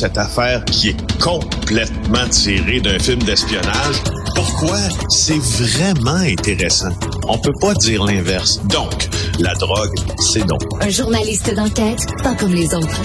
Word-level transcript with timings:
cette 0.00 0.16
affaire 0.16 0.64
qui 0.64 0.88
est 0.88 1.20
complètement 1.20 2.26
tirée 2.30 2.80
d'un 2.80 2.98
film 2.98 3.22
d'espionnage. 3.22 3.96
Pourquoi? 4.34 4.78
C'est 5.10 5.38
vraiment 5.38 6.16
intéressant. 6.16 6.88
On 7.28 7.36
peut 7.36 7.52
pas 7.60 7.74
dire 7.74 8.04
l'inverse. 8.04 8.62
Donc, 8.64 9.10
la 9.38 9.52
drogue, 9.56 9.94
c'est 10.18 10.46
donc. 10.46 10.62
Un 10.80 10.88
journaliste 10.88 11.54
d'enquête, 11.54 12.06
pas 12.22 12.34
comme 12.34 12.54
les 12.54 12.74
autres. 12.74 13.02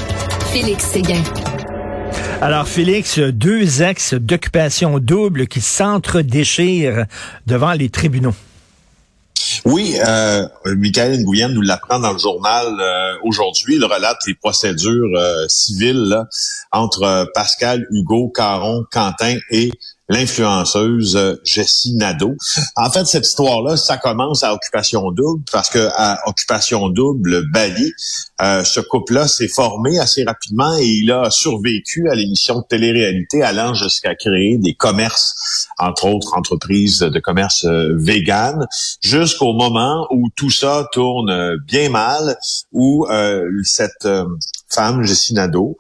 Félix 0.54 0.86
Séguin. 0.86 1.21
Alors, 2.41 2.66
Félix, 2.66 3.20
deux 3.20 3.82
ex 3.82 4.14
d'occupation 4.14 4.98
double 5.00 5.48
qui 5.48 5.59
s'entre-déchirent 5.59 7.07
devant 7.46 7.73
les 7.73 7.89
tribunaux. 7.89 8.36
Oui, 9.66 9.95
euh, 10.07 10.47
Michael 10.77 11.21
Nguyen 11.21 11.50
nous 11.50 11.61
l'apprend 11.61 11.97
dans 12.00 12.14
le 12.14 12.20
journal 12.20 12.68
euh, 12.79 13.15
aujourd'hui. 13.23 13.77
Il 13.77 13.84
relate 13.84 14.18
les 14.27 14.36
procédures 14.36 15.09
euh, 15.18 15.45
civiles 15.47 16.21
entre 16.71 17.02
euh, 17.02 17.25
Pascal, 17.34 17.83
Hugo, 17.89 18.29
Caron, 18.29 18.86
Quentin 18.91 19.38
et 19.50 19.71
l'influenceuse 20.07 21.15
euh, 21.15 21.36
Jessie 21.43 21.96
Nadeau. 21.96 22.36
En 22.75 22.91
fait, 22.91 23.05
cette 23.05 23.25
histoire-là, 23.25 23.75
ça 23.75 23.97
commence 23.97 24.43
à 24.43 24.54
Occupation 24.54 25.11
Double 25.11 25.43
parce 25.51 25.69
que 25.69 25.89
à 25.96 26.19
Occupation 26.27 26.89
Double 26.89 27.50
Bali, 27.52 27.91
euh, 28.41 28.63
ce 28.63 28.79
couple-là 28.82 29.27
s'est 29.27 29.47
formé 29.47 29.97
assez 29.97 30.24
rapidement 30.24 30.77
et 30.77 30.86
il 30.86 31.11
a 31.11 31.32
survécu 31.32 32.08
à 32.09 32.16
l'émission 32.16 32.59
de 32.59 32.66
télé-réalité 32.69 33.41
allant 33.41 33.73
jusqu'à 33.73 34.13
créer 34.16 34.58
des 34.59 34.75
commerces, 34.75 35.64
entre 35.78 36.06
autres 36.06 36.34
entreprises 36.36 37.00
de 37.00 37.20
commerce 37.20 37.66
euh, 37.66 37.95
vegan, 37.97 38.66
jusqu'au 39.02 39.53
moment 39.53 40.08
où 40.11 40.30
tout 40.36 40.50
ça 40.50 40.88
tourne 40.92 41.30
euh, 41.30 41.58
bien 41.66 41.89
mal, 41.89 42.38
où 42.72 43.08
cette 43.64 44.08
femme, 44.69 45.03
Jessie 45.03 45.33
Nadeau, 45.33 45.78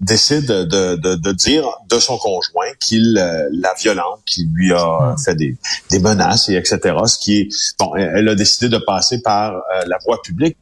décide 0.00 0.46
de, 0.46 0.96
de, 0.96 1.14
de, 1.16 1.32
dire 1.32 1.64
de 1.88 1.98
son 1.98 2.18
conjoint 2.18 2.72
qu'il 2.80 3.18
euh, 3.18 3.48
la 3.52 3.74
violente, 3.74 4.20
qu'il 4.26 4.48
lui 4.52 4.72
a 4.72 5.14
hmm. 5.14 5.18
fait 5.18 5.34
des, 5.34 5.56
des 5.90 5.98
menaces 5.98 6.48
et 6.48 6.54
etc. 6.54 6.96
Ce 7.06 7.18
qui 7.18 7.38
est 7.38 7.48
bon, 7.78 7.94
elle 7.96 8.28
a 8.28 8.34
décidé 8.34 8.68
de 8.68 8.78
passer 8.78 9.20
par 9.22 9.54
euh, 9.54 9.82
la 9.86 9.98
voie 10.04 10.20
publique. 10.22 10.56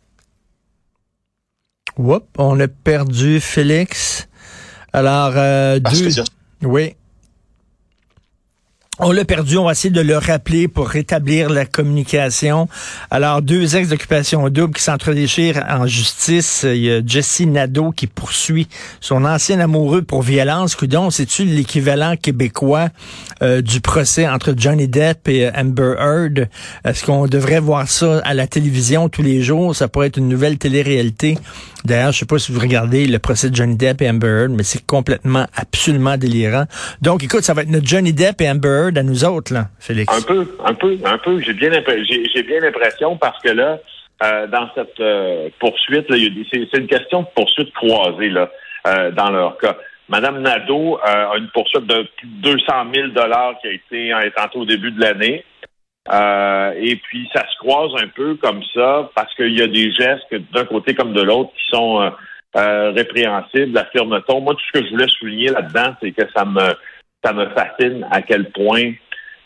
Oups, 1.98 2.27
on 2.39 2.59
a 2.61 2.69
perdu 2.69 3.41
Félix. 3.41 4.29
Alors, 4.92 5.33
euh, 5.37 5.79
deux... 5.79 6.23
oui. 6.63 6.95
On 8.98 9.12
l'a 9.12 9.27
perdu, 9.27 9.58
on 9.58 9.64
va 9.64 9.72
essayer 9.72 9.91
de 9.91 10.00
le 10.00 10.16
rappeler 10.16 10.69
pour 10.69 10.89
rétablir 10.89 11.50
la 11.50 11.66
communication. 11.66 12.66
Alors, 13.11 13.42
deux 13.42 13.77
ex 13.77 13.91
d'occupation 13.91 14.48
double 14.48 14.72
qui 14.72 14.83
s'entredéchirent 14.83 15.62
en 15.69 15.86
justice. 15.86 16.64
Il 16.66 16.78
y 16.78 16.91
a 16.91 17.02
Jesse 17.05 17.41
Nadeau 17.41 17.91
qui 17.91 18.06
poursuit 18.06 18.69
son 19.02 19.27
ancien 19.27 19.61
amoureux 19.61 20.00
pour 20.00 20.22
violence. 20.22 20.74
Coudon, 20.74 21.11
c'est-tu 21.11 21.44
l'équivalent 21.44 22.17
québécois 22.17 22.89
euh, 23.42 23.61
du 23.61 23.83
procès 23.83 24.27
entre 24.27 24.55
Johnny 24.56 24.89
Depp 24.89 25.28
et 25.28 25.50
Amber 25.55 25.97
Heard? 25.98 26.48
Est-ce 26.86 27.05
qu'on 27.05 27.27
devrait 27.27 27.61
voir 27.61 27.91
ça 27.91 28.20
à 28.20 28.33
la 28.33 28.47
télévision 28.47 29.11
tous 29.11 29.22
les 29.22 29.42
jours? 29.42 29.77
Ça 29.77 29.89
pourrait 29.89 30.06
être 30.06 30.17
une 30.17 30.28
nouvelle 30.28 30.56
télé-réalité. 30.56 31.36
D'ailleurs, 31.87 32.12
je 32.12 32.19
sais 32.19 32.27
pas 32.27 32.39
si 32.39 32.51
vous 32.53 32.61
regardez 32.61 33.06
le 33.06 33.19
procès 33.20 33.48
de 33.48 33.55
Johnny 33.55 33.77
Depp 33.77 34.03
et 34.03 34.11
Amber 34.11 34.27
Heard, 34.27 34.51
mais 34.51 34.65
c'est 34.65 34.84
complètement, 34.84 35.47
absolument 35.55 36.17
délirant. 36.17 36.65
Donc, 37.01 37.23
écoute, 37.23 37.42
ça 37.42 37.55
va 37.55 37.62
être 37.62 37.70
notre 37.70 37.87
Johnny 37.87 38.12
Depp 38.12 38.41
et 38.41 38.51
Amber 38.51 38.69
Heard 38.69 38.98
à 38.98 39.03
nous 39.05 39.25
autres, 39.25 39.55
là, 39.55 39.67
Félix. 39.79 40.12
Un 40.12 40.23
peu, 40.23 40.47
un 40.64 40.75
peu, 40.75 40.98
un 41.05 41.19
peu. 41.19 41.41
J'ai 41.41 41.53
bien, 41.53 41.70
l'impression 41.70 43.17
parce 43.17 43.41
que 43.41 43.51
là, 43.51 43.79
euh, 44.25 44.47
dans 44.48 44.69
cette 44.75 44.98
euh, 44.98 45.48
poursuite, 45.61 46.07
c'est 46.11 46.79
une 46.79 46.89
question 46.89 47.23
de 47.23 47.27
poursuite 47.37 47.73
croisée 47.75 48.31
là, 48.31 48.51
euh, 48.89 49.12
dans 49.12 49.31
leur 49.31 49.57
cas. 49.59 49.77
Madame 50.09 50.41
Nadeau 50.41 50.98
a 51.03 51.37
une 51.37 51.48
poursuite 51.48 51.87
de 51.87 52.07
200 52.42 52.64
000 52.95 53.09
dollars 53.09 53.55
qui 53.61 53.69
a 53.69 53.73
été 53.73 54.12
tantôt 54.37 54.61
au 54.61 54.64
début 54.64 54.92
de 54.92 55.01
l'année. 55.01 55.45
Euh, 56.12 56.72
et 56.77 56.96
puis, 56.96 57.28
ça 57.34 57.44
se 57.48 57.56
croise 57.58 57.90
un 58.02 58.08
peu 58.08 58.36
comme 58.36 58.62
ça 58.74 59.11
parce 59.14 59.34
qu'il 59.34 59.58
y 59.58 59.62
a 59.62 59.67
des 59.67 59.92
gestes 59.92 60.34
d'un 60.52 60.64
côté 60.64 60.94
comme 60.94 61.12
de 61.12 61.22
l'autre 61.22 61.50
qui 61.50 61.77
sont 61.77 62.00
euh, 62.00 62.11
euh, 62.56 62.92
répréhensibles, 62.92 63.77
affirme-t-on. 63.77 64.40
Moi, 64.40 64.55
tout 64.55 64.64
ce 64.72 64.80
que 64.80 64.86
je 64.86 64.92
voulais 64.92 65.08
souligner 65.08 65.48
là-dedans, 65.48 65.94
c'est 66.00 66.12
que 66.12 66.22
ça 66.34 66.44
me 66.44 66.74
ça 67.24 67.33
me 67.33 67.46
fascine 67.50 68.06
à 68.11 68.22
quel 68.22 68.50
point 68.50 68.92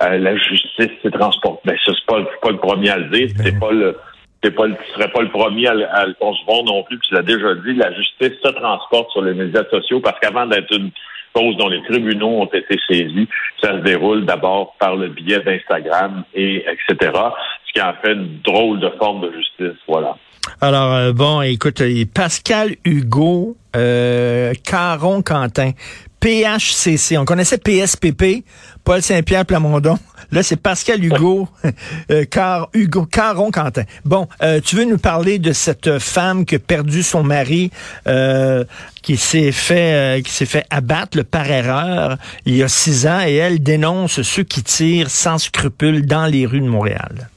la 0.00 0.36
justice 0.36 0.90
s'est 1.02 1.10
transportée. 1.10 1.60
Ben, 1.64 1.76
ça, 1.84 1.92
c'est 1.94 2.06
pas, 2.06 2.22
pas 2.42 2.50
le 2.50 2.58
premier 2.58 2.90
à 2.90 2.98
le 2.98 3.08
dire. 3.10 3.28
C'est 3.36 3.58
pas 3.58 3.70
le 3.70 3.96
pas, 4.42 4.66
tu 4.66 4.92
serais 4.94 5.10
pas 5.10 5.20
le 5.20 5.28
premier 5.28 5.66
à, 5.66 5.72
à 5.92 6.06
le 6.06 6.14
concevoir 6.14 6.62
non 6.64 6.82
plus. 6.84 6.98
Tu 7.00 7.14
l'as 7.14 7.22
déjà 7.22 7.54
dit, 7.54 7.74
la 7.74 7.92
justice 7.92 8.32
se 8.42 8.50
transporte 8.50 9.10
sur 9.10 9.22
les 9.22 9.34
médias 9.34 9.64
sociaux 9.70 10.00
parce 10.00 10.18
qu'avant 10.20 10.46
d'être 10.46 10.74
une 10.74 10.90
cause 11.34 11.56
dont 11.56 11.68
les 11.68 11.82
tribunaux 11.84 12.42
ont 12.42 12.46
été 12.46 12.76
saisis. 12.88 13.28
Ça 13.62 13.72
se 13.72 13.82
déroule 13.82 14.24
d'abord 14.26 14.74
par 14.78 14.96
le 14.96 15.08
biais 15.08 15.40
d'Instagram 15.40 16.24
et 16.34 16.64
etc. 16.66 17.12
Ce 17.66 17.72
qui 17.72 17.80
en 17.80 17.94
fait 18.02 18.12
une 18.12 18.40
drôle 18.44 18.80
de 18.80 18.90
forme 18.98 19.20
de 19.22 19.32
justice. 19.32 19.78
Voilà. 19.86 20.16
Alors, 20.60 20.94
euh, 20.94 21.12
bon, 21.12 21.42
écoute, 21.42 21.82
Pascal 22.14 22.76
Hugo, 22.84 23.56
euh, 23.76 24.52
Caron 24.64 25.22
Quentin, 25.22 25.72
PHCC. 26.20 27.16
On 27.18 27.24
connaissait 27.24 27.58
PSPP, 27.58 28.44
Paul 28.84 29.00
Saint-Pierre 29.02 29.46
Plamondon. 29.46 29.98
Là, 30.32 30.42
c'est 30.42 30.60
Pascal 30.60 31.02
Hugo, 31.04 31.48
euh, 32.10 32.24
Car, 32.30 32.68
Hugo, 32.72 33.04
Caron 33.06 33.50
Quentin. 33.50 33.82
Bon, 34.04 34.28
euh, 34.42 34.60
tu 34.60 34.76
veux 34.76 34.84
nous 34.84 34.98
parler 34.98 35.38
de 35.38 35.52
cette 35.52 35.98
femme 35.98 36.44
qui 36.44 36.56
a 36.56 36.58
perdu 36.58 37.02
son 37.02 37.24
mari, 37.24 37.70
euh, 38.06 38.64
qui 39.02 39.16
s'est 39.16 39.50
fait, 39.50 40.22
qui 40.24 40.30
s'est 40.30 40.46
fait 40.46 40.64
abattre 40.70 41.24
par 41.24 41.50
erreur 41.50 42.16
il 42.46 42.56
y 42.56 42.62
a 42.62 42.68
six 42.68 43.06
ans, 43.06 43.20
et 43.26 43.34
elle 43.34 43.60
dénonce 43.60 44.22
ceux 44.22 44.44
qui 44.44 44.62
tirent 44.62 45.10
sans 45.10 45.38
scrupule 45.38 46.06
dans 46.06 46.26
les 46.26 46.46
rues 46.46 46.60
de 46.60 46.68
Montréal. 46.68 47.28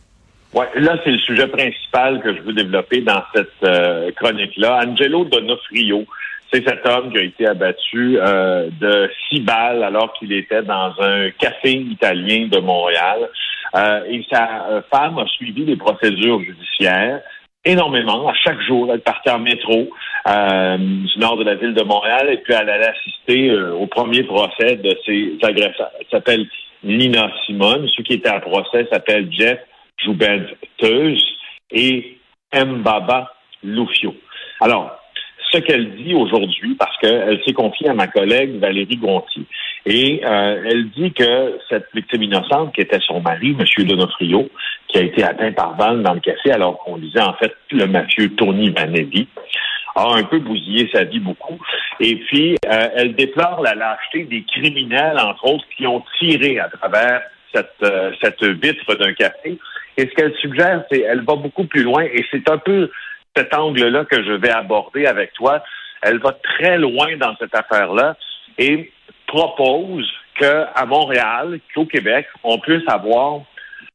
Ouais, 0.54 0.68
là, 0.76 1.00
c'est 1.04 1.10
le 1.10 1.18
sujet 1.18 1.48
principal 1.48 2.22
que 2.22 2.36
je 2.36 2.42
veux 2.42 2.54
développer 2.54 3.02
dans 3.02 3.24
cette 3.34 4.16
chronique-là. 4.18 4.86
Angelo 4.86 5.26
Donofrio, 5.26 6.06
c'est 6.54 6.68
cet 6.68 6.88
homme 6.88 7.12
qui 7.12 7.18
a 7.18 7.24
été 7.24 7.48
abattu 7.48 8.20
euh, 8.20 8.70
de 8.80 9.10
six 9.28 9.42
balles 9.42 9.84
alors 9.84 10.14
qu'il 10.14 10.32
était 10.32 10.62
dans 10.62 10.94
un 11.00 11.32
café 11.32 11.72
italien 11.72 12.48
de 12.48 12.60
Montréal. 12.60 13.30
Euh, 13.76 14.04
et 14.08 14.24
sa 14.32 14.68
euh, 14.70 14.82
femme 14.94 15.18
a 15.18 15.26
suivi 15.26 15.66
les 15.66 15.76
procédures 15.76 16.42
judiciaires 16.42 17.22
énormément. 17.66 18.28
À 18.28 18.34
chaque 18.36 18.62
jour, 18.62 18.92
elle 18.94 19.00
partait 19.00 19.32
en 19.32 19.40
métro 19.40 19.90
du 20.26 21.20
nord 21.20 21.38
de 21.38 21.44
la 21.44 21.56
ville 21.56 21.74
de 21.74 21.84
Montréal 21.84 22.30
et 22.30 22.38
puis 22.38 22.54
elle 22.54 22.70
allait 22.70 22.90
assister 22.90 23.54
au 23.54 23.88
premier 23.88 24.24
procès 24.24 24.76
de 24.76 24.98
ses 25.06 25.38
agresseurs. 25.42 25.92
Elle 26.00 26.06
s'appelle 26.12 26.46
Nina 26.84 27.32
Simone. 27.46 27.88
Ceux 27.96 28.04
qui 28.04 28.14
étaient 28.14 28.30
à 28.30 28.42
procès 28.42 28.86
s'appellent 28.92 29.30
Jeff 29.32 29.60
Joubenteuse 30.04 31.26
et 31.72 32.18
Mbaba 32.54 33.34
Lufio. 33.64 34.14
Alors, 34.60 35.03
ce 35.54 35.60
qu'elle 35.60 35.96
dit 35.96 36.14
aujourd'hui, 36.14 36.76
parce 36.76 36.98
qu'elle 36.98 37.40
s'est 37.46 37.54
confiée 37.54 37.90
à 37.90 37.94
ma 37.94 38.08
collègue 38.08 38.60
Valérie 38.60 38.98
Gontier. 38.98 39.46
Et 39.86 40.22
euh, 40.24 40.64
elle 40.66 40.90
dit 40.90 41.12
que 41.12 41.58
cette 41.70 41.88
victime 41.94 42.24
innocente, 42.24 42.74
qui 42.74 42.82
était 42.82 43.00
son 43.02 43.22
mari, 43.22 43.56
M. 43.60 43.86
Donofrio, 43.86 44.50
qui 44.88 44.98
a 44.98 45.02
été 45.02 45.24
atteint 45.24 45.52
par 45.52 45.76
balle 45.76 46.02
dans 46.04 46.14
le 46.14 46.22
café, 46.22 46.52
alors 46.52 46.78
qu'on 46.80 46.98
disait 46.98 47.22
en 47.22 47.34
fait 47.34 47.54
le 47.72 47.86
mafieux 47.88 48.34
Tony 48.36 48.70
Vanelli, 48.70 49.28
a 49.96 50.16
un 50.16 50.24
peu 50.24 50.40
bousillé 50.40 50.90
sa 50.92 51.04
vie 51.04 51.20
beaucoup. 51.20 51.60
Et 52.00 52.16
puis, 52.16 52.56
euh, 52.66 52.88
elle 52.96 53.14
déplore 53.14 53.62
la 53.62 53.76
lâcheté 53.76 54.24
des 54.24 54.44
criminels, 54.44 55.20
entre 55.20 55.46
autres, 55.46 55.66
qui 55.78 55.86
ont 55.86 56.04
tiré 56.18 56.60
à 56.60 56.70
travers 56.70 57.22
cette, 57.54 57.70
euh, 57.84 58.12
cette 58.22 58.44
vitre 58.44 58.96
d'un 58.96 59.14
café. 59.14 59.60
Et 59.98 60.02
ce 60.08 60.16
qu'elle 60.16 60.34
suggère, 60.36 60.84
c'est 60.92 61.02
elle 61.02 61.22
va 61.22 61.36
beaucoup 61.36 61.66
plus 61.66 61.84
loin, 61.84 62.04
et 62.04 62.26
c'est 62.32 62.50
un 62.50 62.58
peu 62.58 62.90
cet 63.36 63.54
angle-là 63.54 64.06
que 64.06 64.24
je 64.24 64.34
vais 64.34 64.52
aborder 64.52 65.06
avec 65.06 65.34
toi. 65.34 65.64
Elle 66.02 66.20
va 66.20 66.32
très 66.32 66.78
loin 66.78 67.16
dans 67.18 67.36
cette 67.38 67.56
affaire-là 67.56 68.16
et 68.58 68.92
propose 69.28 70.10
qu'à 70.40 70.86
Montréal, 70.86 71.60
qu'au 71.74 71.86
Québec, 71.86 72.28
on 72.44 72.60
puisse 72.60 72.88
avoir 72.88 73.42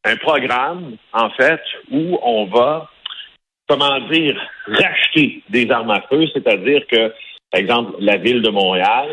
un 0.04 0.16
programme, 0.16 0.96
en 1.12 1.30
fait, 1.30 1.60
où 1.90 2.18
on 2.22 2.46
va, 2.46 2.88
comment 3.68 3.98
dire, 4.10 4.40
racheter 4.66 5.42
des 5.48 5.70
armes 5.70 5.90
à 5.90 6.02
feu, 6.02 6.24
c'est-à-dire 6.32 6.86
que, 6.86 7.12
par 7.50 7.60
exemple, 7.60 7.92
la 8.00 8.16
ville 8.16 8.42
de 8.42 8.50
Montréal 8.50 9.08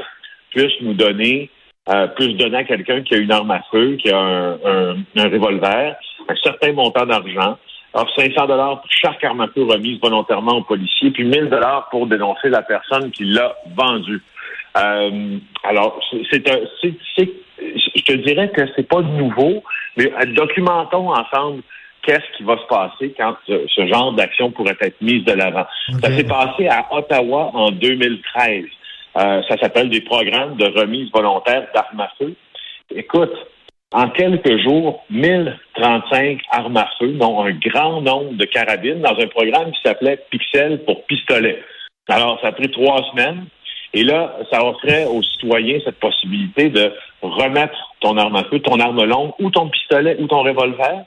puisse 0.51 0.74
nous 0.81 0.94
donner, 0.94 1.50
euh, 1.89 2.07
puisse 2.07 2.38
donner 2.38 2.57
à 2.57 2.63
quelqu'un 2.63 3.01
qui 3.01 3.16
a 3.16 3.18
une 3.18 3.31
arme 3.31 3.51
à 3.51 3.62
feu, 3.71 3.98
qui 3.98 4.10
a 4.10 4.18
un, 4.18 4.98
un 5.16 5.30
revolver, 5.30 5.95
un 6.30 6.36
certain 6.44 6.74
montant 6.74 7.06
d'argent, 7.06 7.57
alors, 7.95 8.13
500 8.13 8.47
dollars 8.47 8.81
pour 8.81 8.92
chaque 8.92 9.24
arme 9.24 9.39
à 9.39 9.47
feu 9.47 9.63
remise 9.63 10.01
volontairement 10.01 10.57
aux 10.57 10.63
policiers, 10.63 11.12
puis 11.12 11.24
1000 11.24 11.50
dollars 11.50 11.88
pour 11.89 12.07
dénoncer 12.07 12.50
la 12.50 12.62
personne 12.62 13.09
qui 13.12 13.24
l'a 13.24 13.56
vendue. 13.74 14.21
Euh, 14.77 15.38
alors, 15.63 16.01
c'est 16.30 16.50
un, 16.50 16.59
je 16.83 18.01
te 18.03 18.12
dirais 18.13 18.50
que 18.50 18.63
c'est 18.75 18.88
pas 18.88 19.01
nouveau, 19.01 19.63
mais 19.95 20.12
documentons 20.36 21.09
ensemble 21.09 21.62
qu'est-ce 22.03 22.38
qui 22.38 22.44
va 22.44 22.57
se 22.57 22.68
passer 22.68 23.13
quand 23.18 23.36
ce, 23.47 23.88
genre 23.88 24.12
d'action 24.12 24.51
pourrait 24.51 24.77
être 24.81 25.00
mise 25.01 25.24
de 25.24 25.31
l'avant. 25.31 25.65
Ça 26.01 26.13
s'est 26.13 26.25
passé 26.25 26.68
à 26.68 26.86
Ottawa 26.92 27.51
en 27.53 27.71
2013. 27.71 28.65
Euh, 29.18 29.42
ça 29.47 29.57
s'appelle 29.57 29.89
des 29.89 30.01
programmes 30.01 30.57
de 30.57 30.65
remise 30.65 31.09
volontaire 31.13 31.65
d'armes 31.74 32.01
à 32.01 32.12
feu. 32.19 32.36
Écoute, 32.94 33.33
en 33.95 34.09
quelques 34.09 34.57
jours, 34.62 35.06
1035 35.09 36.42
armes 36.51 36.75
à 36.75 36.89
feu, 37.00 37.13
dont 37.13 37.42
un 37.42 37.53
grand 37.53 38.01
nombre 38.01 38.33
de 38.33 38.44
carabines, 38.44 39.00
dans 39.00 39.18
un 39.18 39.27
programme 39.27 39.71
qui 39.71 39.80
s'appelait 39.86 40.19
Pixel 40.30 40.83
pour 40.83 41.06
pistolet. 41.06 41.63
Alors, 42.09 42.38
ça 42.42 42.50
a 42.50 42.51
pris 42.51 42.69
trois 42.69 43.01
semaines. 43.12 43.45
Et 43.94 44.03
là, 44.03 44.38
ça 44.51 44.65
offrait 44.65 45.06
aux 45.06 45.24
citoyens 45.24 45.80
cette 45.86 46.00
possibilité 46.01 46.69
de 46.69 46.92
remettre 47.21 47.95
ton 48.01 48.18
arme 48.18 48.36
à 48.36 48.44
feu, 48.44 48.59
ton 48.59 48.81
arme 48.81 49.06
longue, 49.06 49.31
ou 49.39 49.50
ton 49.50 49.69
pistolet, 49.69 50.18
ou 50.19 50.27
ton 50.27 50.44
revolver, 50.44 51.06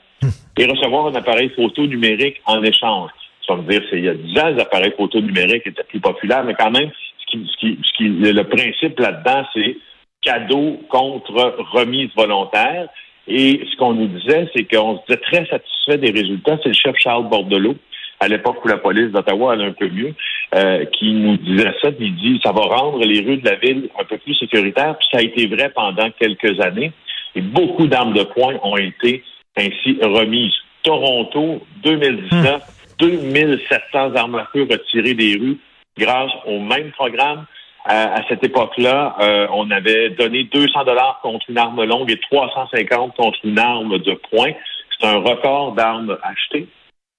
et 0.57 0.65
recevoir 0.65 1.05
un 1.05 1.15
appareil 1.15 1.49
photo 1.49 1.85
numérique 1.85 2.41
en 2.47 2.63
échange. 2.63 3.11
Ça 3.47 3.53
veut 3.53 3.71
dire, 3.71 3.83
c'est 3.91 3.99
il 3.99 4.05
y 4.05 4.09
a 4.09 4.15
10 4.15 4.39
ans, 4.39 4.47
les 4.47 4.61
appareils 4.61 4.93
photo 4.97 5.21
numériques 5.21 5.67
étaient 5.67 5.83
plus 5.83 5.99
populaires, 5.99 6.43
mais 6.43 6.55
quand 6.55 6.71
même, 6.71 6.89
ce 7.19 7.35
qui, 7.35 7.77
le 7.99 8.43
principe 8.43 8.99
là-dedans, 8.99 9.45
c'est 9.53 9.77
cadeau 10.21 10.79
contre 10.89 11.55
remise 11.71 12.09
volontaire. 12.15 12.89
Et 13.27 13.61
ce 13.71 13.77
qu'on 13.77 13.93
nous 13.93 14.07
disait, 14.07 14.49
c'est 14.55 14.63
qu'on 14.63 14.97
se 14.97 15.05
disait 15.07 15.21
très 15.21 15.45
satisfait 15.45 15.97
des 15.97 16.11
résultats. 16.11 16.57
C'est 16.63 16.69
le 16.69 16.75
chef 16.75 16.95
Charles 16.97 17.29
Bordelot, 17.29 17.75
à 18.19 18.27
l'époque 18.27 18.63
où 18.63 18.67
la 18.67 18.77
police 18.77 19.11
d'Ottawa 19.11 19.53
allait 19.53 19.65
un 19.65 19.73
peu 19.73 19.87
mieux, 19.87 20.15
euh, 20.55 20.85
qui 20.85 21.11
nous 21.11 21.37
disait 21.37 21.73
ça. 21.81 21.89
il 21.99 22.15
dit, 22.15 22.39
ça 22.43 22.51
va 22.51 22.61
rendre 22.61 23.05
les 23.05 23.21
rues 23.21 23.37
de 23.37 23.45
la 23.47 23.55
ville 23.55 23.89
un 23.99 24.03
peu 24.03 24.17
plus 24.17 24.35
sécuritaires. 24.35 24.97
Puis 24.97 25.07
ça 25.11 25.19
a 25.19 25.21
été 25.21 25.45
vrai 25.47 25.69
pendant 25.69 26.09
quelques 26.11 26.59
années. 26.59 26.91
Et 27.35 27.41
beaucoup 27.41 27.87
d'armes 27.87 28.13
de 28.13 28.23
poing 28.23 28.55
ont 28.63 28.77
été 28.77 29.23
ainsi 29.55 29.99
remises. 30.01 30.53
Toronto, 30.81 31.61
2019, 31.83 32.63
2700 32.97 34.15
armes 34.15 34.35
à 34.35 34.49
feu 34.51 34.67
retirées 34.69 35.13
des 35.13 35.35
rues 35.35 35.57
grâce 35.97 36.31
au 36.45 36.59
même 36.59 36.91
programme 36.91 37.45
à, 37.89 38.21
cette 38.29 38.43
époque-là, 38.43 39.15
euh, 39.19 39.47
on 39.51 39.71
avait 39.71 40.11
donné 40.11 40.43
200 40.43 40.83
dollars 40.83 41.19
contre 41.23 41.43
une 41.49 41.57
arme 41.57 41.83
longue 41.83 42.11
et 42.11 42.19
350 42.19 43.15
contre 43.15 43.39
une 43.43 43.57
arme 43.57 43.97
de 43.97 44.13
poing. 44.29 44.51
C'est 44.99 45.07
un 45.07 45.17
record 45.17 45.73
d'armes 45.73 46.15
achetées. 46.21 46.67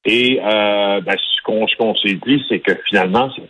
Et 0.05 0.41
euh, 0.41 1.01
ben, 1.01 1.17
ce 1.19 1.77
qu'on 1.77 1.95
s'est 1.97 2.21
dit, 2.25 2.45
c'est 2.49 2.61
que 2.61 2.73
finalement, 2.89 3.31
ça 3.31 3.43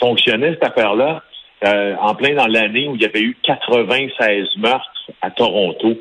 fonctionnait 0.00 0.50
cette 0.54 0.64
affaire-là 0.64 1.22
euh, 1.64 1.94
en 2.00 2.16
plein 2.16 2.34
dans 2.34 2.48
l'année 2.48 2.88
où 2.88 2.96
il 2.96 3.02
y 3.02 3.06
avait 3.06 3.20
eu 3.20 3.36
96 3.44 4.48
meurtres 4.56 5.10
à 5.20 5.30
Toronto. 5.30 5.96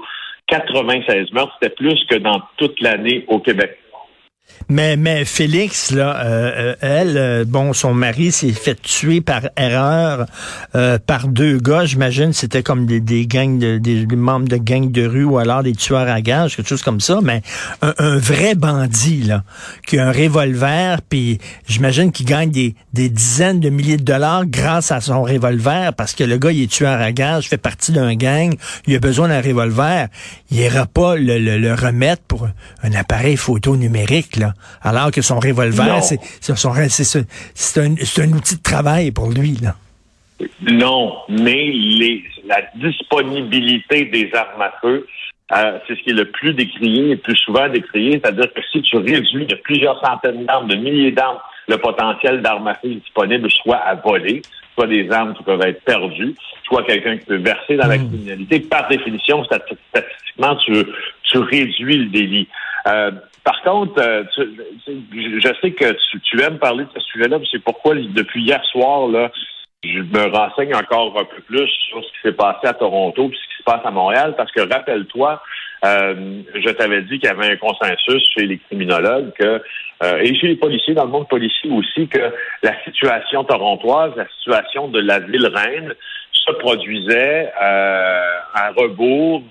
96 0.48 1.32
meurtres, 1.34 1.56
c'était 1.62 1.76
plus 1.76 2.04
que 2.10 2.16
dans 2.16 2.42
toute 2.58 2.82
l'année 2.82 3.26
au 3.28 3.40
Québec. 3.40 3.78
Mais, 4.70 4.96
mais 4.96 5.26
Félix, 5.26 5.92
là, 5.92 6.24
euh, 6.24 6.52
euh, 6.56 6.76
elle, 6.82 7.18
euh, 7.18 7.46
bon, 7.46 7.74
son 7.74 7.94
mari 7.94 8.32
s'est 8.32 8.54
fait 8.54 8.80
tuer 8.82 9.22
par 9.22 9.42
erreur 9.58 10.26
par 11.06 11.28
deux 11.28 11.58
gars. 11.58 11.86
J'imagine 11.86 12.32
c'était 12.34 12.64
comme 12.64 12.86
des, 12.86 13.00
des 13.02 13.28
gangs, 13.28 13.60
de, 13.60 13.78
des, 13.78 14.06
membres 14.16 14.48
de 14.48 14.58
gangs 14.58 14.92
de 14.92 15.06
rue 15.06 15.24
ou 15.24 15.38
alors 15.38 15.64
des 15.64 15.74
tueurs 15.74 16.08
à 16.08 16.22
gages, 16.22 16.56
quelque 16.56 16.70
chose 16.70 16.84
comme 16.84 17.02
ça. 17.02 17.20
Mais 17.22 17.42
un, 17.82 18.18
vrai 18.18 18.56
bandit, 18.56 19.24
là, 19.24 19.44
qui 19.86 19.98
a 19.98 20.08
un 20.08 20.12
revolver, 20.12 21.02
puis 21.02 21.40
j'imagine 21.68 22.12
qu'il 22.12 22.26
gagne 22.26 22.52
des, 22.52 22.76
dizaines 22.94 23.60
de 23.60 23.70
milliers 23.70 23.98
de 23.98 24.04
dollars 24.04 24.46
grâce 24.46 24.92
à 24.92 25.02
son 25.02 25.24
revolver, 25.24 25.94
parce 25.94 26.14
que 26.14 26.24
le 26.24 26.38
gars, 26.38 26.52
il 26.52 26.64
est 26.64 26.72
tueur 26.72 27.02
à 27.02 27.12
gages, 27.12 27.50
fait 27.50 27.58
partie 27.58 27.92
d'un 27.92 28.16
gang, 28.16 28.56
il 28.88 28.96
a 28.96 29.00
besoin 29.00 29.28
d'un 29.28 29.42
revolver. 29.42 30.08
Il 30.50 30.58
n'ira 30.58 30.86
pas 30.86 31.16
le, 31.16 31.40
le, 31.40 31.58
le 31.58 31.74
remettre 31.74 32.24
pour 32.28 32.48
un 32.84 32.94
appareil 32.94 33.36
photo 33.36 33.76
numérique, 33.76 34.31
là 34.38 34.54
alors 34.82 35.12
que 35.12 35.22
son 35.22 35.40
revolver, 35.40 36.02
c'est 36.04 37.78
un, 37.78 37.94
un 37.94 38.34
outil 38.34 38.58
de 38.58 38.62
travail 38.62 39.12
pour 39.12 39.30
lui. 39.30 39.58
Là. 39.62 39.76
Non, 40.62 41.18
mais 41.30 41.74
la 42.46 42.62
disponibilité 42.76 44.06
des 44.06 44.32
armes 44.34 44.62
à 44.62 44.74
feu, 44.82 45.08
euh, 45.54 45.80
c'est 45.88 45.96
ce 45.96 46.04
qui 46.04 46.10
est 46.12 46.14
le 46.14 46.30
plus 46.32 46.54
décrié, 46.54 47.10
le 47.10 47.18
plus 47.18 47.36
souvent 47.38 47.68
décrié. 47.68 48.14
C'est-à-dire 48.14 48.52
que 48.54 48.62
si 48.72 48.82
tu 48.82 48.98
réduis 48.98 49.46
de 49.46 49.56
plusieurs 49.56 50.04
centaines 50.06 50.46
d'armes, 50.46 50.68
de 50.68 50.76
milliers 50.76 51.12
d'armes, 51.12 51.38
le 51.68 51.78
potentiel 51.78 52.42
d'armes 52.42 52.68
à 52.68 52.76
feu 52.76 52.90
disponible, 52.90 53.50
soit 53.52 53.78
à 53.78 53.96
voler, 53.96 54.42
soit 54.76 54.88
des 54.88 55.12
armes 55.12 55.34
qui 55.36 55.44
peuvent 55.44 55.62
être 55.62 55.84
perdues, 55.84 56.36
soit 56.64 56.84
quelqu'un 56.84 57.18
qui 57.18 57.26
peut 57.26 57.38
verser 57.38 57.76
dans 57.76 57.88
la 57.88 57.98
hmm. 57.98 58.08
criminalité, 58.08 58.60
par 58.62 58.88
définition, 58.88 59.44
statistiquement, 59.44 60.56
tu, 60.58 60.74
tu 61.24 61.38
réduis 61.38 61.98
le 61.98 62.06
délit. 62.06 62.48
Euh, 62.88 63.12
par 63.44 63.62
contre, 63.64 64.00
euh, 64.00 64.24
je 64.36 65.54
sais 65.62 65.72
que 65.72 65.98
tu, 66.24 66.42
aimes 66.42 66.60
parler 66.60 66.84
de 66.84 66.90
ce 66.96 67.00
sujet-là, 67.00 67.40
c'est 67.52 67.64
pourquoi 67.64 67.96
depuis 67.96 68.44
hier 68.44 68.64
soir, 68.66 69.08
là, 69.08 69.32
je 69.84 70.00
me 70.00 70.32
renseigne 70.32 70.76
encore 70.76 71.18
un 71.20 71.26
peu 71.26 71.42
plus 71.42 71.68
sur 71.90 72.04
ce 72.04 72.10
qui 72.10 72.22
s'est 72.24 72.34
passé 72.34 72.68
à 72.68 72.74
Toronto 72.74 73.24
et 73.24 73.36
ce 73.36 73.50
qui 73.50 73.58
se 73.58 73.64
passe 73.64 73.82
à 73.84 73.90
Montréal, 73.90 74.36
parce 74.38 74.52
que 74.52 74.62
rappelle-toi, 74.62 75.42
euh, 75.84 76.42
je 76.54 76.70
t'avais 76.70 77.02
dit 77.02 77.18
qu'il 77.18 77.30
y 77.30 77.34
avait 77.34 77.54
un 77.54 77.58
consensus 77.58 78.24
chez 78.38 78.46
les 78.46 78.60
criminologues 78.60 79.32
que, 79.34 79.64
euh, 80.04 80.18
et 80.20 80.36
chez 80.36 80.50
les 80.50 80.56
policiers, 80.56 80.94
dans 80.94 81.06
le 81.06 81.12
monde 81.12 81.28
policier 81.28 81.72
aussi, 81.72 82.08
que 82.08 82.32
la 82.62 82.80
situation 82.84 83.44
torontoise, 83.44 84.14
la 84.16 84.28
situation 84.38 84.88
de 84.88 85.00
la 85.00 85.18
ville 85.18 85.48
reine 85.48 85.96
se 86.32 86.52
produisait 86.54 87.52
à 87.58 88.72
rebours 88.76 89.42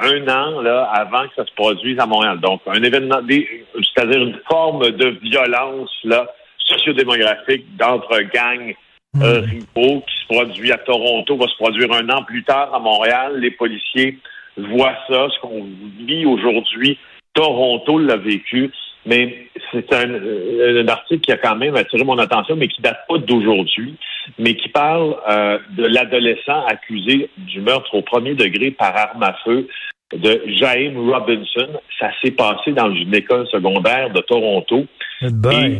un 0.00 0.28
an 0.28 0.60
là, 0.60 0.90
avant 0.94 1.28
que 1.28 1.34
ça 1.36 1.44
se 1.44 1.52
produise 1.54 1.98
à 1.98 2.06
Montréal. 2.06 2.40
Donc, 2.40 2.62
un 2.66 2.82
événement, 2.82 3.20
c'est-à-dire 3.28 4.22
une 4.22 4.40
forme 4.50 4.90
de 4.90 5.18
violence 5.22 5.90
là, 6.04 6.26
sociodémographique 6.58 7.76
d'entre 7.76 8.20
gangs 8.32 8.74
euh, 9.16 9.42
hmm. 9.42 9.44
rivaux 9.44 10.00
qui 10.06 10.20
se 10.20 10.26
produit 10.26 10.72
à 10.72 10.78
Toronto, 10.78 11.36
va 11.36 11.46
se 11.48 11.56
produire 11.56 11.92
un 11.92 12.08
an 12.10 12.22
plus 12.22 12.44
tard 12.44 12.74
à 12.74 12.78
Montréal. 12.78 13.38
Les 13.40 13.50
policiers 13.50 14.18
voient 14.56 14.96
ça, 15.08 15.28
ce 15.34 15.40
qu'on 15.40 15.66
vit 16.06 16.24
aujourd'hui. 16.24 16.98
Toronto 17.34 17.98
l'a 17.98 18.16
vécu. 18.16 18.70
Mais 19.06 19.46
c'est 19.72 19.92
un, 19.92 20.10
euh, 20.10 20.82
un, 20.82 20.88
article 20.88 21.20
qui 21.20 21.32
a 21.32 21.38
quand 21.38 21.56
même 21.56 21.74
attiré 21.74 22.04
mon 22.04 22.18
attention, 22.18 22.56
mais 22.56 22.68
qui 22.68 22.82
date 22.82 23.00
pas 23.08 23.18
d'aujourd'hui, 23.18 23.94
mais 24.38 24.54
qui 24.54 24.68
parle 24.68 25.16
euh, 25.28 25.58
de 25.70 25.84
l'adolescent 25.84 26.64
accusé 26.66 27.30
du 27.38 27.60
meurtre 27.60 27.94
au 27.94 28.02
premier 28.02 28.34
degré 28.34 28.70
par 28.70 28.96
arme 28.96 29.22
à 29.22 29.34
feu 29.44 29.68
de 30.12 30.42
James 30.48 30.98
Robinson. 30.98 31.68
Ça 31.98 32.10
s'est 32.22 32.32
passé 32.32 32.72
dans 32.72 32.92
une 32.92 33.14
école 33.14 33.46
secondaire 33.48 34.10
de 34.10 34.20
Toronto. 34.20 34.86
Et 35.22 35.78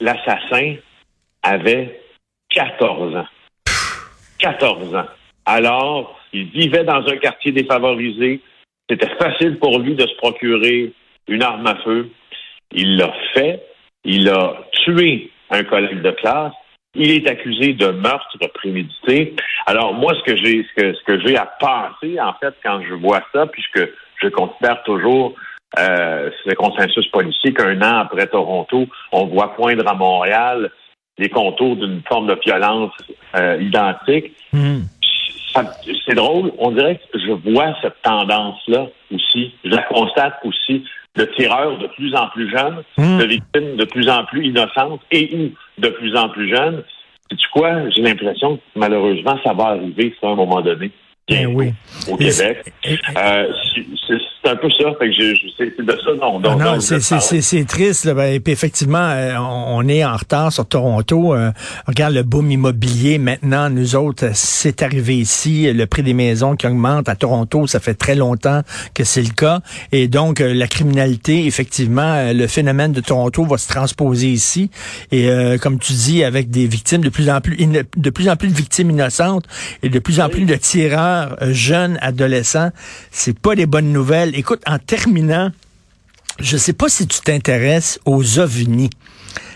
l'assassin 0.00 0.76
avait 1.42 2.00
14 2.50 3.16
ans. 3.16 3.26
14 4.38 4.94
ans. 4.94 5.06
Alors, 5.44 6.18
il 6.32 6.46
vivait 6.50 6.84
dans 6.84 7.06
un 7.06 7.16
quartier 7.16 7.52
défavorisé. 7.52 8.40
C'était 8.88 9.14
facile 9.16 9.58
pour 9.58 9.78
lui 9.78 9.94
de 9.94 10.06
se 10.06 10.14
procurer 10.16 10.92
une 11.28 11.42
arme 11.42 11.66
à 11.66 11.76
feu. 11.76 12.10
Il 12.72 12.96
l'a 12.96 13.12
fait. 13.34 13.62
Il 14.04 14.28
a 14.28 14.56
tué 14.84 15.30
un 15.50 15.64
collègue 15.64 16.02
de 16.02 16.10
classe. 16.12 16.52
Il 16.94 17.10
est 17.10 17.28
accusé 17.28 17.74
de 17.74 17.88
meurtre 17.88 18.38
prémédité. 18.54 19.34
Alors 19.66 19.94
moi, 19.94 20.12
ce 20.14 20.22
que 20.30 20.36
j'ai, 20.36 20.64
ce 20.64 20.80
que, 20.80 20.94
ce 20.94 21.04
que 21.04 21.20
j'ai 21.20 21.36
à 21.36 21.46
penser, 21.46 22.20
en 22.20 22.32
fait, 22.34 22.54
quand 22.64 22.80
je 22.88 22.94
vois 22.94 23.22
ça, 23.32 23.46
puisque 23.46 23.88
je 24.22 24.28
considère 24.28 24.82
toujours 24.82 25.34
euh, 25.78 26.30
ce 26.44 26.54
consensus 26.54 27.06
policier 27.08 27.52
qu'un 27.52 27.80
an 27.82 28.00
après 28.00 28.26
Toronto, 28.26 28.88
on 29.12 29.26
voit 29.26 29.54
poindre 29.54 29.86
à 29.86 29.94
Montréal 29.94 30.70
les 31.18 31.28
contours 31.28 31.76
d'une 31.76 32.02
forme 32.08 32.26
de 32.26 32.38
violence 32.44 32.92
euh, 33.36 33.58
identique. 33.60 34.32
Hmm. 34.52 34.80
C'est 36.06 36.14
drôle, 36.14 36.52
on 36.58 36.70
dirait 36.70 37.00
que 37.12 37.18
je 37.18 37.32
vois 37.50 37.74
cette 37.82 38.00
tendance-là 38.02 38.86
aussi. 39.12 39.54
Je 39.64 39.70
la 39.70 39.82
constate 39.82 40.38
aussi 40.44 40.84
de 41.20 41.24
tireurs 41.36 41.78
de 41.78 41.86
plus 41.88 42.14
en 42.14 42.28
plus 42.28 42.50
jeunes, 42.50 42.82
hmm. 42.96 43.18
de 43.18 43.24
victimes 43.24 43.76
de 43.76 43.84
plus 43.84 44.08
en 44.08 44.24
plus 44.24 44.46
innocentes 44.46 45.00
et 45.10 45.30
ou 45.34 45.80
de 45.80 45.88
plus 45.88 46.16
en 46.16 46.28
plus 46.28 46.48
jeunes. 46.48 46.82
C'est 47.30 47.50
quoi? 47.52 47.88
J'ai 47.90 48.02
l'impression 48.02 48.56
que 48.56 48.62
malheureusement, 48.74 49.38
ça 49.44 49.52
va 49.52 49.68
arriver 49.68 50.14
à 50.22 50.26
un 50.28 50.34
moment 50.34 50.60
donné. 50.60 50.90
Ben 51.28 51.46
oui. 51.46 51.72
Au 52.10 52.16
Québec. 52.16 52.72
Euh, 53.16 53.52
c'est 54.42 54.50
un 54.50 54.56
peu 54.56 54.70
ça. 54.70 54.84
Fait 54.98 55.10
que 55.10 55.14
c'est 55.56 55.84
de 55.84 55.92
ça 55.92 56.10
non. 56.20 56.40
non, 56.40 56.56
non 56.56 56.80
c'est 56.80 57.64
triste. 57.64 58.04
Là, 58.04 58.14
ben, 58.14 58.40
puis 58.40 58.52
effectivement, 58.52 58.98
euh, 58.98 59.34
on, 59.38 59.86
est 59.88 60.04
en 60.04 60.16
retard 60.16 60.52
sur 60.52 60.66
Toronto. 60.66 61.34
Euh, 61.34 61.50
regarde 61.86 62.14
le 62.14 62.22
boom 62.22 62.50
immobilier. 62.50 63.18
Maintenant, 63.18 63.68
nous 63.68 63.96
autres, 63.96 64.30
c'est 64.34 64.82
arrivé 64.82 65.16
ici. 65.16 65.70
Le 65.72 65.86
prix 65.86 66.02
des 66.02 66.14
maisons 66.14 66.56
qui 66.56 66.66
augmente 66.66 67.08
à 67.08 67.16
Toronto, 67.16 67.66
ça 67.66 67.80
fait 67.80 67.94
très 67.94 68.14
longtemps 68.14 68.62
que 68.94 69.04
c'est 69.04 69.22
le 69.22 69.34
cas. 69.34 69.60
Et 69.92 70.08
donc, 70.08 70.40
euh, 70.40 70.54
la 70.54 70.66
criminalité, 70.66 71.46
effectivement, 71.46 72.32
le 72.32 72.46
phénomène 72.46 72.92
de 72.92 73.00
Toronto 73.00 73.44
va 73.44 73.58
se 73.58 73.68
transposer 73.68 74.28
ici. 74.28 74.70
Et 75.12 75.28
comme 75.60 75.78
tu 75.78 75.92
dis, 75.92 76.24
avec 76.24 76.50
des 76.50 76.66
victimes 76.66 77.02
de 77.02 77.08
plus 77.08 77.30
en 77.30 77.40
plus, 77.40 77.56
de 77.56 78.10
plus 78.10 78.28
en 78.28 78.36
plus 78.36 78.48
de 78.48 78.54
victimes 78.54 78.90
innocentes 78.90 79.44
et 79.82 79.88
de 79.88 79.98
plus 79.98 80.20
en 80.20 80.28
plus 80.28 80.44
de 80.44 80.54
tireurs 80.54 81.36
jeunes, 81.50 81.98
adolescents, 82.00 82.70
c'est 83.10 83.38
pas 83.38 83.54
des 83.54 83.66
bonnes 83.66 83.92
nouvelles 83.92 84.29
Écoute, 84.34 84.62
en 84.66 84.78
terminant, 84.78 85.50
je 86.38 86.54
ne 86.54 86.58
sais 86.58 86.72
pas 86.72 86.88
si 86.88 87.06
tu 87.06 87.20
t'intéresses 87.20 87.98
aux 88.04 88.38
ovnis. 88.38 88.90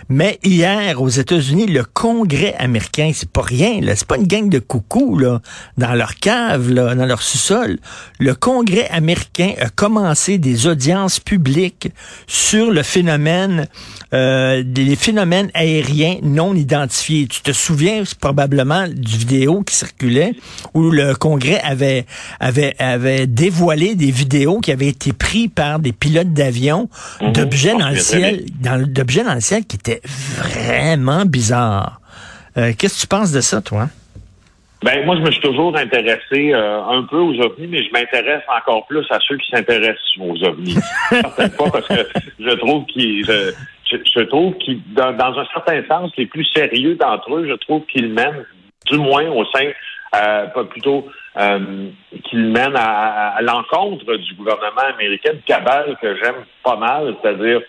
Mais 0.08 0.38
hier, 0.44 1.00
aux 1.00 1.08
États-Unis, 1.08 1.66
le 1.66 1.84
Congrès 1.84 2.54
américain, 2.58 3.10
c'est 3.14 3.28
pas 3.28 3.42
rien, 3.42 3.80
là, 3.80 3.96
c'est 3.96 4.06
pas 4.06 4.16
une 4.16 4.26
gang 4.26 4.48
de 4.48 4.58
coucous 4.58 5.18
là, 5.18 5.40
dans 5.78 5.94
leur 5.94 6.16
cave, 6.16 6.70
là, 6.70 6.94
dans 6.94 7.06
leur 7.06 7.22
sous-sol. 7.22 7.78
Le 8.18 8.34
Congrès 8.34 8.88
américain 8.90 9.52
a 9.60 9.68
commencé 9.68 10.38
des 10.38 10.66
audiences 10.66 11.20
publiques 11.20 11.88
sur 12.26 12.70
le 12.70 12.82
phénomène, 12.82 13.66
euh, 14.12 14.62
des 14.64 14.96
phénomènes 14.96 15.50
aériens 15.54 16.16
non 16.22 16.54
identifiés. 16.54 17.26
Tu 17.26 17.40
te 17.40 17.52
souviens 17.52 18.02
probablement 18.20 18.86
du 18.88 19.16
vidéo 19.18 19.62
qui 19.62 19.74
circulait 19.74 20.34
où 20.74 20.90
le 20.90 21.14
Congrès 21.14 21.60
avait 21.62 22.06
avait 22.40 22.74
avait 22.78 23.26
dévoilé 23.26 23.94
des 23.94 24.10
vidéos 24.10 24.60
qui 24.60 24.72
avaient 24.72 24.88
été 24.88 25.12
prises 25.12 25.48
par 25.54 25.78
des 25.78 25.92
pilotes 25.92 26.32
d'avion 26.32 26.88
Mhm. 27.20 27.32
d'objets 27.32 27.76
dans 27.78 27.88
le 27.90 27.96
ciel, 27.98 28.44
dans, 28.60 28.84
d'objets 28.86 29.24
dans 29.24 29.34
le 29.34 29.40
ciel 29.40 29.64
qui 29.64 29.76
étaient 29.76 29.93
vraiment 30.04 31.24
bizarres. 31.24 32.00
Euh, 32.56 32.72
Qu'est-ce 32.78 32.96
que 32.96 33.00
tu 33.02 33.06
penses 33.06 33.32
de 33.32 33.40
ça, 33.40 33.60
toi? 33.60 33.88
Ben 34.84 35.04
moi, 35.06 35.16
je 35.16 35.22
me 35.22 35.30
suis 35.30 35.40
toujours 35.40 35.74
intéressé 35.76 36.52
euh, 36.52 36.82
un 36.84 37.04
peu 37.04 37.16
aux 37.16 37.40
ovnis, 37.40 37.68
mais 37.68 37.82
je 37.82 37.90
m'intéresse 37.90 38.42
encore 38.54 38.86
plus 38.86 39.06
à 39.10 39.18
ceux 39.26 39.38
qui 39.38 39.50
s'intéressent 39.50 40.18
aux 40.20 40.44
ovnis. 40.44 40.76
Fois 41.56 41.70
parce 41.72 41.88
que 41.88 42.06
je 42.38 42.50
trouve 42.56 42.84
qu'ils, 42.84 43.24
je, 43.24 43.52
je, 43.90 43.96
je 44.14 44.20
trouve 44.24 44.54
qu'ils, 44.58 44.80
dans, 44.92 45.12
dans 45.12 45.38
un 45.38 45.46
certain 45.54 45.82
sens, 45.88 46.12
les 46.18 46.26
plus 46.26 46.44
sérieux 46.54 46.96
d'entre 46.96 47.34
eux, 47.34 47.46
je 47.48 47.54
trouve 47.54 47.86
qu'ils 47.86 48.12
mènent, 48.12 48.44
du 48.90 48.98
moins 48.98 49.26
au 49.30 49.46
sein, 49.46 49.70
euh, 50.16 50.46
pas 50.48 50.64
plutôt, 50.64 51.08
euh, 51.38 51.88
qu'ils 52.24 52.44
mènent 52.44 52.76
à, 52.76 53.36
à 53.36 53.40
l'encontre 53.40 54.16
du 54.16 54.34
gouvernement 54.34 54.92
américain, 54.94 55.32
de 55.32 55.42
cabale 55.46 55.96
que 56.02 56.14
j'aime 56.16 56.44
pas 56.62 56.76
mal, 56.76 57.14
c'est-à-dire 57.22 57.62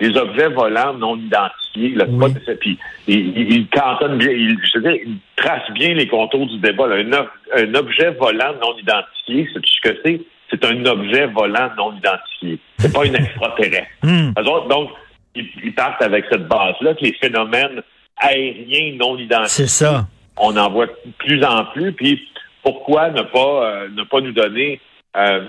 les 0.00 0.16
objets 0.16 0.48
volants 0.48 0.94
non 0.94 1.16
identifiés. 1.16 1.94
Là, 1.96 2.04
Oui. 2.08 2.32
pas, 2.34 2.54
puis, 2.60 2.78
il, 3.06 3.38
il, 3.38 3.52
il 3.52 3.68
cantonne 3.68 4.18
bien, 4.18 4.30
il, 4.30 4.56
je 4.62 4.78
veux 4.78 4.90
dire, 4.92 5.00
il 5.06 5.16
trace 5.36 5.70
bien 5.72 5.94
les 5.94 6.06
contours 6.08 6.46
du 6.46 6.58
débat. 6.58 6.86
là. 6.86 6.96
Un, 6.96 7.12
ob- 7.12 7.28
un 7.54 7.74
objet 7.74 8.10
volant 8.10 8.52
non 8.62 8.76
identifié, 8.78 9.48
c'est 9.52 9.64
ce 9.64 9.80
que 9.90 9.98
c'est? 10.04 10.20
C'est 10.50 10.64
un 10.64 10.84
objet 10.86 11.26
volant 11.26 11.70
non 11.76 11.96
identifié. 11.96 12.58
C'est 12.78 12.92
pas 12.92 13.04
une 13.06 13.16
extraterrestre. 13.16 13.88
Hmm. 14.02 14.30
Autres, 14.38 14.68
donc, 14.68 14.90
ils, 15.34 15.48
ils 15.64 15.74
partent 15.74 16.02
avec 16.02 16.24
cette 16.30 16.46
base-là 16.46 16.94
que 16.94 17.04
les 17.04 17.12
phénomènes 17.14 17.82
aériens 18.18 18.96
non 18.98 19.16
identifiés, 19.18 19.66
C'est 19.66 19.84
ça. 19.84 20.06
on 20.36 20.56
en 20.56 20.70
voit 20.70 20.86
de 20.86 20.92
plus 21.18 21.42
en 21.44 21.64
plus. 21.66 21.92
Puis 21.92 22.28
pourquoi 22.62 23.10
ne 23.10 23.22
pas 23.22 23.64
euh, 23.64 23.88
ne 23.94 24.02
pas 24.04 24.20
nous 24.20 24.32
donner 24.32 24.80
euh, 25.16 25.40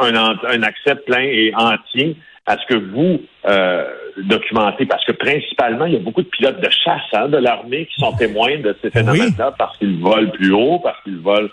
un, 0.00 0.14
un 0.46 0.62
accès 0.62 0.94
plein 1.06 1.22
et 1.22 1.52
entier 1.56 2.16
à 2.46 2.56
ce 2.58 2.66
que 2.66 2.78
vous 2.78 3.20
euh, 3.46 3.84
documentez? 4.18 4.86
Parce 4.86 5.04
que 5.04 5.12
principalement, 5.12 5.86
il 5.86 5.94
y 5.94 5.96
a 5.96 6.00
beaucoup 6.00 6.22
de 6.22 6.28
pilotes 6.28 6.60
de 6.60 6.70
chasse 6.70 7.02
hein, 7.12 7.28
de 7.28 7.38
l'armée 7.38 7.86
qui 7.86 8.00
sont 8.00 8.12
témoins 8.12 8.58
de 8.58 8.76
ces 8.82 8.90
phénomènes-là 8.90 9.54
parce 9.58 9.76
qu'ils 9.78 10.00
volent 10.00 10.30
plus 10.30 10.52
haut, 10.52 10.78
parce 10.78 11.02
qu'ils 11.02 11.18
volent 11.18 11.48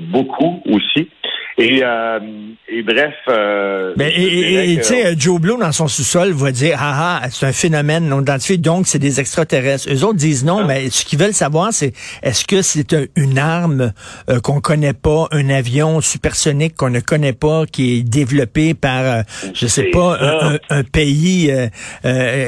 beaucoup 0.00 0.62
aussi. 0.66 1.08
Et, 1.64 1.80
euh, 1.82 2.18
et 2.68 2.82
bref. 2.82 3.14
euh, 3.28 3.92
Ben, 3.96 4.10
et- 4.14 4.76
tu 4.78 4.82
sais, 4.84 5.06
euh, 5.06 5.14
Joe 5.16 5.40
Blow, 5.40 5.58
dans 5.58 5.72
son 5.72 5.88
sous-sol, 5.88 6.32
va 6.32 6.50
dire, 6.52 6.76
ah 6.80 7.20
ah, 7.22 7.28
c'est 7.30 7.46
un 7.46 7.52
phénomène 7.52 8.08
non 8.08 8.20
identifié, 8.22 8.56
donc 8.58 8.86
c'est 8.86 8.98
des 8.98 9.20
extraterrestres. 9.20 9.88
Eux 9.92 10.04
autres 10.04 10.16
disent 10.18 10.44
non, 10.44 10.60
Ah. 10.62 10.66
mais 10.66 10.90
ce 10.90 11.04
qu'ils 11.04 11.18
veulent 11.18 11.34
savoir, 11.34 11.72
c'est 11.72 11.92
est-ce 12.22 12.44
que 12.44 12.62
c'est 12.62 12.92
un- 12.94 13.04
une 13.16 13.38
arme 13.38 13.92
euh, 14.28 14.40
qu'on 14.40 14.60
connaît 14.60 14.92
pas, 14.94 15.28
un 15.30 15.48
avion 15.50 16.00
supersonique 16.00 16.74
qu'on 16.76 16.90
ne 16.90 17.00
connaît 17.00 17.32
pas, 17.32 17.66
qui 17.66 17.98
est 17.98 18.02
développé 18.02 18.74
par, 18.74 19.02
euh, 19.04 19.22
je 19.54 19.66
sais 19.66 19.84
pas, 19.84 20.18
un, 20.20 20.54
un- 20.54 20.58
un 20.70 20.82
pays 20.84 21.52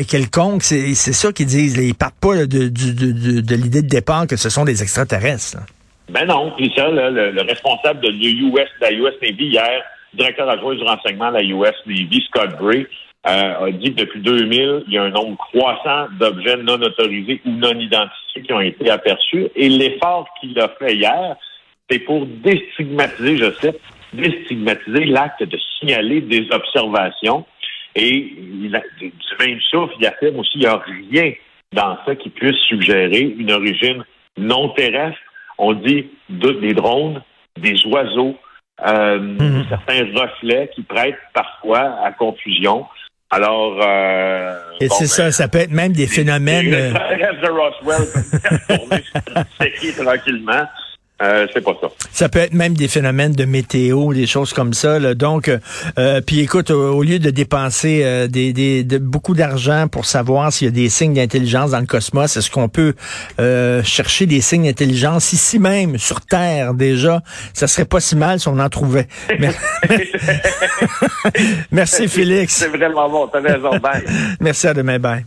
quelconque? 0.08 0.62
C'est 0.62 0.94
c'est 0.94 1.12
ça 1.12 1.32
qu'ils 1.32 1.46
disent. 1.46 1.76
Ils 1.76 1.94
partent 1.94 2.14
pas 2.20 2.34
là, 2.34 2.46
de, 2.46 2.68
de, 2.68 2.90
de, 2.92 3.40
de 3.40 3.54
l'idée 3.54 3.82
de 3.82 3.88
départ 3.88 4.26
que 4.26 4.36
ce 4.36 4.48
sont 4.48 4.64
des 4.64 4.82
extraterrestres. 4.82 5.56
là. 5.58 5.62
Ben 6.08 6.26
non, 6.26 6.52
puis 6.56 6.72
ça, 6.76 6.88
là, 6.90 7.10
le, 7.10 7.30
le 7.30 7.42
responsable 7.42 8.00
de 8.00 8.10
l'US, 8.10 8.52
de 8.52 8.80
la 8.80 8.92
US 8.92 9.14
Navy 9.22 9.46
hier, 9.46 9.82
directeur 10.12 10.48
adjoint 10.48 10.74
du 10.74 10.82
renseignement 10.82 11.30
de 11.30 11.36
la 11.36 11.42
US 11.42 11.74
Navy, 11.86 12.22
Scott 12.28 12.56
Bray, 12.58 12.86
euh, 13.26 13.66
a 13.66 13.70
dit 13.70 13.94
que 13.94 14.00
depuis 14.00 14.20
2000, 14.20 14.84
il 14.86 14.92
y 14.92 14.98
a 14.98 15.04
un 15.04 15.10
nombre 15.10 15.38
croissant 15.38 16.08
d'objets 16.20 16.58
non 16.58 16.74
autorisés 16.74 17.40
ou 17.46 17.50
non 17.52 17.72
identifiés 17.72 18.42
qui 18.42 18.52
ont 18.52 18.60
été 18.60 18.90
aperçus. 18.90 19.48
Et 19.56 19.70
l'effort 19.70 20.28
qu'il 20.40 20.58
a 20.60 20.68
fait 20.78 20.94
hier, 20.94 21.36
c'est 21.88 22.00
pour 22.00 22.26
déstigmatiser, 22.26 23.38
je 23.38 23.50
sais, 23.60 23.74
déstigmatiser 24.12 25.06
l'acte 25.06 25.42
de 25.42 25.58
signaler 25.78 26.20
des 26.20 26.46
observations. 26.50 27.46
Et 27.96 28.34
il 28.62 28.76
a, 28.76 28.82
du 29.00 29.12
même 29.38 29.60
souffle, 29.70 29.94
il 29.98 30.06
affirme 30.06 30.40
aussi 30.40 30.52
qu'il 30.52 30.60
n'y 30.60 30.66
a 30.66 30.82
rien 31.10 31.32
dans 31.72 31.96
ça 32.04 32.14
qui 32.16 32.28
puisse 32.28 32.58
suggérer 32.68 33.34
une 33.38 33.52
origine 33.52 34.04
non 34.36 34.68
terrestre. 34.70 35.18
On 35.58 35.72
dit 35.72 36.06
de- 36.28 36.52
des 36.60 36.74
drones, 36.74 37.22
des 37.60 37.74
oiseaux, 37.86 38.36
euh, 38.86 39.18
Mhm. 39.18 39.64
certains 39.68 40.04
reflets 40.20 40.70
qui 40.74 40.82
prêtent 40.82 41.14
parfois 41.32 41.96
à 42.04 42.12
confusion. 42.12 42.86
Alors, 43.30 43.78
euh, 43.82 44.52
Et 44.80 44.88
bon, 44.88 44.94
c'est 44.96 45.06
ça, 45.06 45.24
ben, 45.24 45.30
ça 45.32 45.48
peut 45.48 45.58
être 45.58 45.70
même 45.72 45.92
des 45.92 46.06
phénomènes. 46.06 46.72
euh, 46.72 46.92
de 47.42 47.48
Roswell 47.48 48.06
tranquillement. 50.04 50.66
Euh, 51.22 51.46
c'est 51.54 51.62
pas 51.62 51.76
ça. 51.80 51.86
Ça 52.12 52.28
peut 52.28 52.40
être 52.40 52.54
même 52.54 52.74
des 52.74 52.88
phénomènes 52.88 53.32
de 53.32 53.44
météo, 53.44 54.12
des 54.12 54.26
choses 54.26 54.52
comme 54.52 54.74
ça. 54.74 54.98
là. 54.98 55.14
Donc, 55.14 55.46
euh, 55.48 55.58
euh, 55.96 56.20
puis 56.20 56.40
écoute, 56.40 56.70
au, 56.72 56.96
au 56.96 57.02
lieu 57.04 57.20
de 57.20 57.30
dépenser 57.30 58.00
euh, 58.02 58.26
des, 58.26 58.52
des- 58.52 58.82
de, 58.82 58.98
beaucoup 58.98 59.32
d'argent 59.34 59.86
pour 59.86 60.06
savoir 60.06 60.52
s'il 60.52 60.66
y 60.66 60.68
a 60.68 60.72
des 60.72 60.88
signes 60.88 61.14
d'intelligence 61.14 61.70
dans 61.70 61.78
le 61.78 61.86
cosmos, 61.86 62.36
est-ce 62.36 62.50
qu'on 62.50 62.68
peut 62.68 62.94
euh, 63.40 63.80
chercher 63.84 64.26
des 64.26 64.40
signes 64.40 64.64
d'intelligence 64.64 65.32
ici 65.32 65.60
même, 65.60 65.98
sur 65.98 66.20
Terre 66.20 66.74
déjà? 66.74 67.22
Ça 67.52 67.68
serait 67.68 67.84
pas 67.86 68.00
si 68.00 68.16
mal 68.16 68.40
si 68.40 68.48
on 68.48 68.58
en 68.58 68.68
trouvait. 68.68 69.06
Mer- 69.38 69.54
Merci 71.70 72.08
Félix. 72.08 72.54
C'est 72.54 72.68
vraiment 72.76 73.08
bon. 73.08 73.28
T'as 73.28 73.40
raison. 73.40 73.70
Bye. 73.78 74.02
Merci 74.40 74.66
à 74.66 74.74
demain. 74.74 74.98
Bye. 74.98 75.24